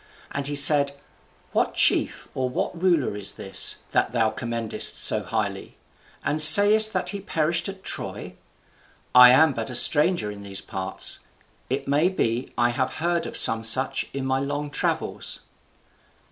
And 0.31 0.47
he 0.47 0.55
said, 0.55 0.93
"What 1.51 1.75
chief 1.75 2.27
or 2.33 2.49
what 2.49 2.81
ruler 2.81 3.15
is 3.15 3.33
this, 3.33 3.75
that 3.91 4.13
thou 4.13 4.31
commendest 4.31 4.97
so 4.97 5.21
highly, 5.21 5.77
and 6.25 6.41
sayest 6.41 6.91
that 6.93 7.11
he 7.11 7.21
perished 7.21 7.69
at 7.69 7.83
Troy? 7.83 8.33
I 9.13 9.29
am 9.29 9.53
but 9.53 9.69
a 9.69 9.75
stranger 9.75 10.31
in 10.31 10.41
these 10.41 10.59
parts. 10.59 11.19
It 11.69 11.87
may 11.87 12.09
be 12.09 12.51
I 12.57 12.69
have 12.69 12.95
heard 12.95 13.27
of 13.27 13.37
some 13.37 13.63
such 13.63 14.07
in 14.11 14.25
my 14.25 14.39
long 14.39 14.71
travels." 14.71 15.41